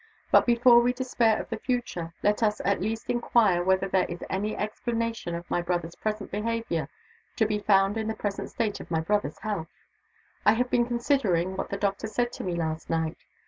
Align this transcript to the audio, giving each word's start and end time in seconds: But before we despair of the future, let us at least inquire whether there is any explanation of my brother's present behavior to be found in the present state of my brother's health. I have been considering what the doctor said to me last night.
But 0.31 0.47
before 0.47 0.79
we 0.79 0.93
despair 0.93 1.39
of 1.39 1.49
the 1.51 1.59
future, 1.59 2.11
let 2.23 2.41
us 2.41 2.59
at 2.65 2.81
least 2.81 3.07
inquire 3.07 3.63
whether 3.63 3.87
there 3.87 4.07
is 4.09 4.23
any 4.31 4.57
explanation 4.57 5.35
of 5.35 5.47
my 5.51 5.61
brother's 5.61 5.93
present 5.93 6.31
behavior 6.31 6.89
to 7.35 7.45
be 7.45 7.59
found 7.59 7.97
in 7.99 8.07
the 8.07 8.15
present 8.15 8.49
state 8.49 8.79
of 8.79 8.89
my 8.89 9.01
brother's 9.01 9.37
health. 9.37 9.67
I 10.43 10.53
have 10.53 10.71
been 10.71 10.87
considering 10.87 11.55
what 11.55 11.69
the 11.69 11.77
doctor 11.77 12.07
said 12.07 12.31
to 12.33 12.43
me 12.43 12.55
last 12.55 12.89
night. 12.89 13.19